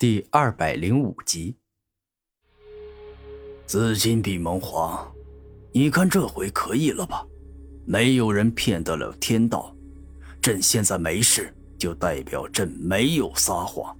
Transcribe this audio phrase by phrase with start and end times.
[0.00, 1.56] 第二百零五集，
[3.66, 5.12] 紫金比蒙皇，
[5.72, 7.26] 你看这回可以了吧？
[7.84, 9.74] 没有人骗得了天道，
[10.40, 13.98] 朕现在没事，就代表朕没有撒谎。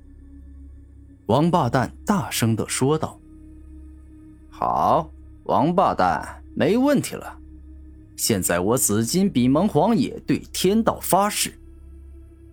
[1.26, 3.20] 王八蛋大声的说道
[4.48, 5.10] ：“好，
[5.46, 7.40] 王八蛋，没问题了。
[8.14, 11.58] 现在我紫金比蒙皇也对天道发誓。”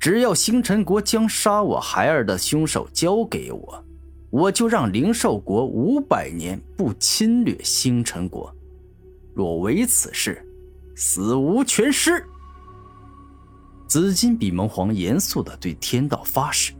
[0.06, 3.86] 只要星辰国将杀我孩儿的凶手交给我，
[4.30, 8.56] 我就让灵兽国五百年不侵略星辰国。
[9.34, 10.48] 若违此事，
[10.96, 12.24] 死无全尸。
[13.88, 16.74] 紫金比蒙皇严肃的对天道发誓。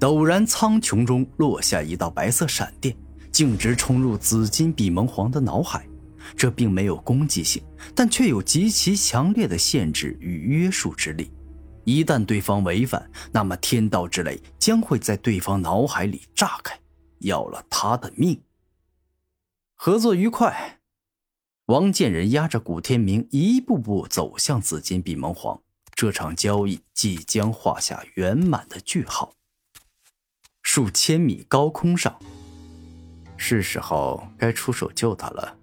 [0.00, 2.96] 陡然，苍穹中落下一道白色闪电，
[3.30, 5.86] 径直冲入紫金比蒙皇的脑海。
[6.34, 7.62] 这并没有攻击性，
[7.94, 11.30] 但却有极其强烈的限制与约束之力。
[11.84, 16.78] 一旦对方违反，那么天道之雷将会在对方脑海里炸开，
[17.18, 18.40] 要了他的命。
[19.74, 20.78] 合作愉快，
[21.66, 25.60] 王建仁压着古天明一步步走向紫金碧蒙皇，
[25.94, 29.34] 这场交易即将画下圆满的句号。
[30.62, 32.16] 数千米高空上，
[33.36, 35.58] 是时候该出手救他了。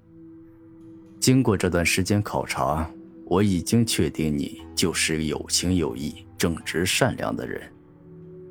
[1.22, 2.90] 经过这段时间考察。
[3.30, 7.62] 我已经确定你就是有情有义、正直善良的人，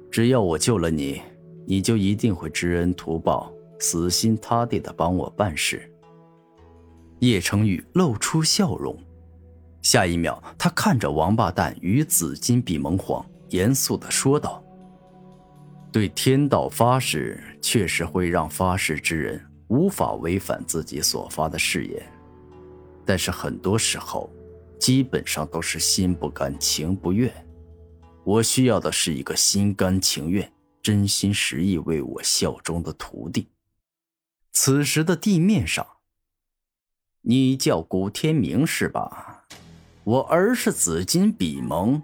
[0.09, 1.21] 只要我救了你，
[1.67, 5.93] 你就一定会知恩图报、死心塌地的帮我办事。
[7.19, 8.97] 叶成宇露出笑容，
[9.83, 14.63] 下一秒，他看着王八蛋与紫金比蒙皇，严肃的说道
[15.91, 22.01] ：“对天道发誓，确实会让发誓之人无法违反自己所发的誓言，
[23.05, 24.33] 但是很多时候。”
[24.79, 27.33] 基本上都是心不甘情不愿，
[28.25, 33.49] 我需要的是一个心甘情愿、真心实意为我效忠的徒弟。
[34.53, 35.87] 此时的地面上，
[37.23, 39.45] 你叫古天明是吧？
[40.05, 42.03] 我儿是紫金比蒙，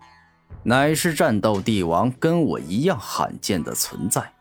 [0.65, 4.33] 乃是战斗帝王，跟我一样罕见的存在。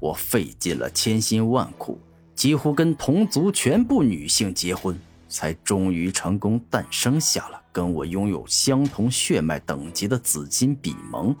[0.00, 2.00] 我费尽了千辛万苦，
[2.34, 4.98] 几乎跟同族全部女性结婚。
[5.32, 11.34] 才终于成功诞生下了跟我拥有相同血脉等级的紫金比蒙，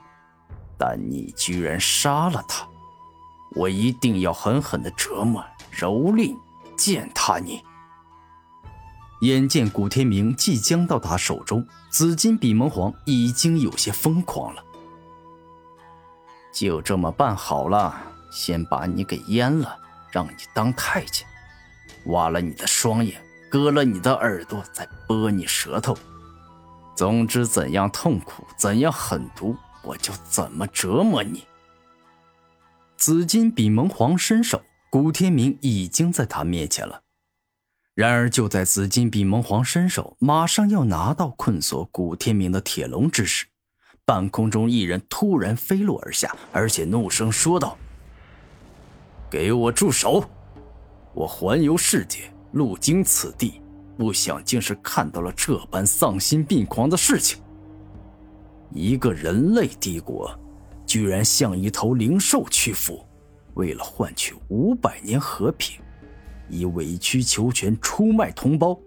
[0.78, 2.66] 但你居然杀了他！
[3.54, 6.34] 我一定要狠狠的折磨、蹂躏、
[6.74, 7.62] 践踏你！
[9.20, 14.64] 眼见古天明即将到达手中，紫金比蒙皇已经有些疯狂了。
[16.50, 17.94] 就这么办好了，
[18.32, 19.76] 先把你给阉了，
[20.10, 21.26] 让你当太监，
[22.06, 23.22] 挖了你的双眼。
[23.52, 25.94] 割了你的耳朵，再剥你舌头。
[26.96, 31.44] 总之，怎样痛苦，怎样狠毒，我就怎么折磨你。
[32.96, 37.02] 紫金比蒙皇伸手，古天明已经在他面前了。
[37.94, 43.44] 然而，就在紫金比蒙皇伸手马上要拿到困锁古天明的铁笼之时，
[44.06, 47.76] 半空中一人突然飞落而下，而且怒声说道
[49.28, 50.24] ：“给我住手！
[51.12, 53.60] 我环游世界。”路经此地，
[53.96, 57.40] 不想竟是看到了这般丧心病狂的事情。
[58.70, 60.30] 一个人类帝国，
[60.86, 63.04] 居然向一头灵兽屈服，
[63.54, 65.80] 为了换取五百年和平，
[66.48, 68.78] 以委曲求全出卖同胞。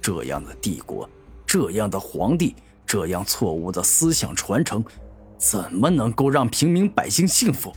[0.00, 1.08] 这样的帝国，
[1.46, 4.84] 这样的皇帝，这样错误的思想传承，
[5.38, 7.72] 怎么能够让平民百姓幸福？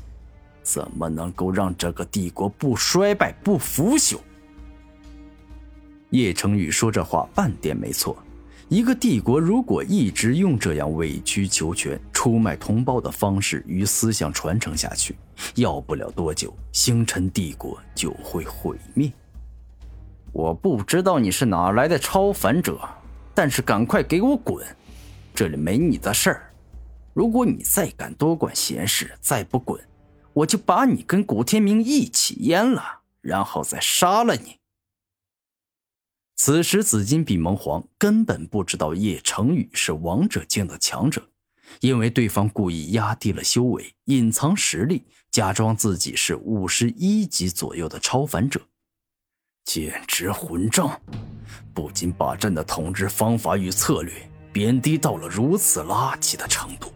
[0.64, 4.18] 怎么能够让这个帝国不衰败、不腐朽？
[6.16, 8.18] 叶成宇说这话半点没错。
[8.70, 15.16] 一个帝国如果一直用这样委曲求全、出卖同胞的方式与思想传承下去，
[15.54, 19.12] 要不了多久，星辰帝国就会毁灭。
[20.32, 22.80] 我不知道你是哪来的超凡者，
[23.36, 24.66] 但是赶快给我滚！
[25.36, 26.52] 这里没你的事儿。
[27.14, 29.80] 如果你再敢多管闲事，再不滚，
[30.34, 32.82] 我就把你跟古天明一起阉了，
[33.22, 34.58] 然后再杀了你。
[36.38, 41.26] 此时，紫金比蒙皇根本不知道叶成宇是王者境的强者，
[41.80, 48.60] 因为对方故意压低了修为，隐藏实力，假装自己是五十一级左右的超凡者，
[49.64, 51.02] 简直混账！
[51.74, 54.14] 不仅把朕的统治方法与策略
[54.52, 56.94] 贬低到了如此垃圾的程度，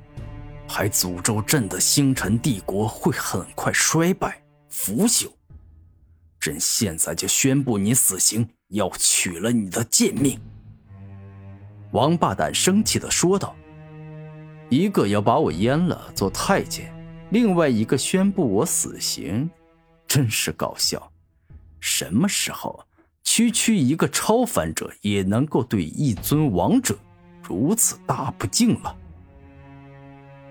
[0.68, 5.31] 还诅咒朕的星辰帝国会很快衰败腐朽。
[6.39, 8.47] 朕现在就宣布你死刑！
[8.69, 10.39] 要取了你的贱命！
[11.91, 13.56] 王八蛋生气的说道
[14.69, 16.94] ：“一个要把我阉了做太监，
[17.31, 19.50] 另外一个宣布我死刑，
[20.07, 21.12] 真是搞笑。
[21.80, 22.86] 什么时候，
[23.24, 26.97] 区区一个超凡者也能够对一尊王者
[27.41, 28.95] 如此大不敬了？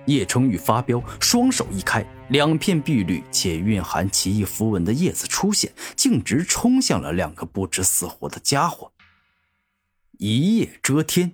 [0.06, 8.90] 叶成宇发飙，双手一开，两片碧绿且蕴含奇异符文的叶子出现，径直冲向了两个不知死活的家伙。
[10.18, 11.30] 一叶遮天，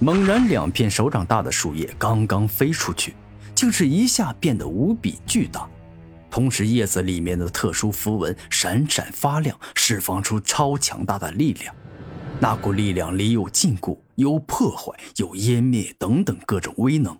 [0.00, 3.14] 猛然，两片手掌大的树叶刚刚飞出去，
[3.54, 5.70] 竟是一下变得无比巨大，
[6.28, 11.72] 同时叶子里面的特殊符文闪闪发亮，释放出超强大的力量。
[12.40, 17.16] 那股力量里有禁锢，有破坏，有湮灭等等各种威能。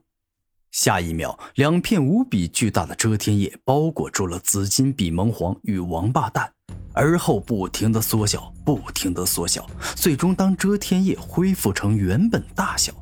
[0.70, 6.52] 下一秒，两片无比巨大的遮天叶包裹住了紫金比蒙皇与王八蛋，
[6.92, 9.66] 而后不停的缩小，不停的缩小，
[9.96, 12.92] 最终当遮天叶恢复成原本大小，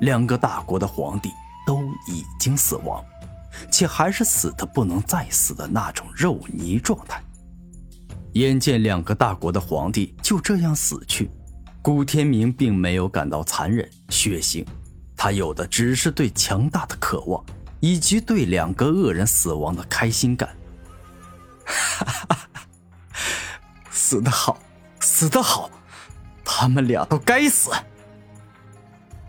[0.00, 1.30] 两个大国的皇帝
[1.66, 3.04] 都已经死亡，
[3.70, 7.22] 且还是死的不能再死的那种肉泥状态。
[8.34, 11.28] 眼见两个大国的皇帝就这样死去，
[11.82, 14.64] 古天明并没有感到残忍血腥。
[15.22, 17.44] 他有的只是对强大的渴望，
[17.80, 20.48] 以及对两个恶人死亡的开心感。
[23.92, 24.58] 死得好，
[25.00, 25.70] 死得好，
[26.42, 27.70] 他们俩都该死。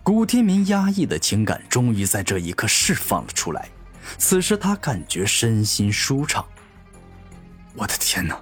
[0.01, 3.67] 古天明压抑的情感终于在这一刻释放了出来，
[4.17, 6.45] 此时他感觉身心舒畅。
[7.75, 8.41] 我的天哪！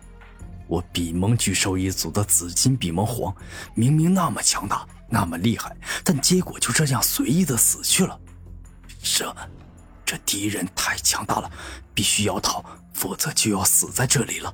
[0.67, 3.35] 我比蒙巨兽一族的紫金比蒙皇，
[3.73, 4.85] 明明那么强大。
[5.09, 8.19] 那么厉害，但结果就这样随意的死去了。
[9.01, 9.35] 这，
[10.05, 11.51] 这敌人太强大了，
[11.93, 12.63] 必须要逃，
[12.93, 14.53] 否则就要死在这里了。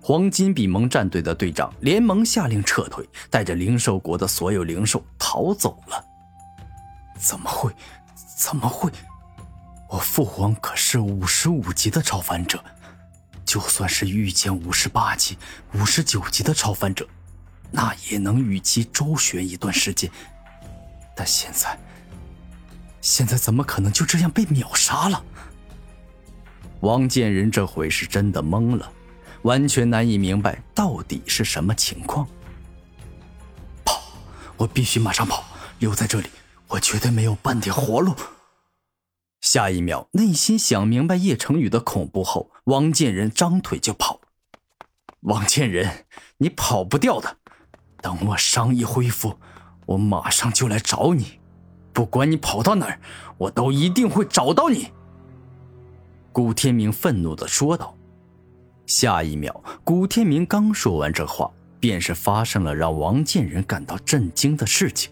[0.00, 6.04] 黄金比蒙战队的队长连忙下令撤退，带着灵兽国的所有灵兽逃走了。
[7.18, 7.74] 怎么会？
[8.36, 8.90] 怎么会？
[9.88, 12.62] 我父皇可是五十五级的超凡者，
[13.46, 15.38] 就算是遇见五十八级、
[15.72, 17.08] 五十九级的超凡者。
[17.70, 20.10] 那也能与其周旋一段时间，
[21.16, 21.78] 但现在，
[23.00, 25.24] 现在怎么可能就这样被秒杀了？
[26.80, 28.92] 王建仁这回是真的懵了，
[29.42, 32.28] 完全难以明白到底是什么情况。
[33.84, 34.02] 跑！
[34.56, 35.44] 我必须马上跑！
[35.78, 36.28] 留在这里，
[36.68, 38.14] 我绝对没有半点活路。
[39.40, 44.20] 下一秒，内心想明白叶成宇的恐怖后，王建仁张腿就跑。
[45.20, 46.06] 王建仁，
[46.38, 47.38] 你跑不掉的！
[48.04, 49.34] 等我伤一恢复，
[49.86, 51.40] 我马上就来找你。
[51.90, 53.00] 不管你跑到哪儿，
[53.38, 54.88] 我都一定会找到你。”
[56.30, 57.96] 古天明愤怒的说道。
[58.84, 65.10] 下一秒，古天明刚说完这话，便是发生了让王建仁感到震惊的事情，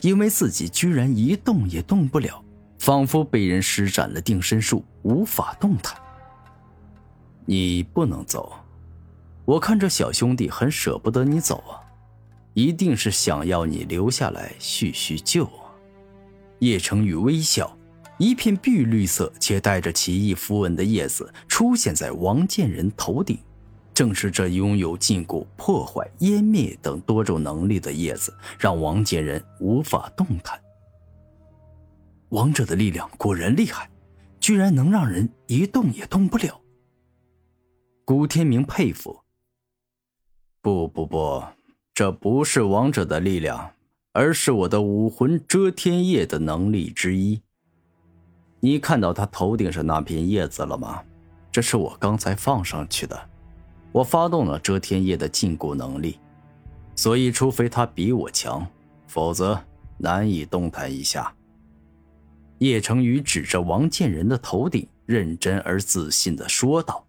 [0.00, 2.42] 因为自己居然一动也动不了，
[2.78, 5.94] 仿佛被人施展了定身术，无法动弹。
[7.44, 8.54] 你不能走，
[9.44, 11.81] 我看这小兄弟很舍不得你走啊。
[12.54, 15.48] 一定是想要你留下来叙叙旧。
[16.58, 17.76] 叶成宇微笑，
[18.18, 23.38] 一片碧绿色且带着奇异符文的叶子出现在王建仁头顶，
[23.92, 30.60] 正是这拥有禁锢、破坏、湮灭等多种能力的叶子，让王建仁无法动弹。
[32.28, 33.90] 王者的力量果然厉害，
[34.38, 36.60] 居然能让人一动也动不了。
[38.04, 39.20] 古天明佩服。
[40.60, 41.42] 不不不。
[41.94, 43.72] 这不是王者的力量，
[44.12, 47.42] 而是我的武魂遮天叶的能力之一。
[48.60, 51.02] 你看到他头顶上那片叶子了吗？
[51.50, 53.28] 这是我刚才放上去的。
[53.92, 56.18] 我发动了遮天叶的禁锢能力，
[56.96, 58.66] 所以除非他比我强，
[59.06, 59.62] 否则
[59.98, 61.34] 难以动弹一下。
[62.56, 67.04] 叶成宇指着王建仁的头顶，认真而自信的说道。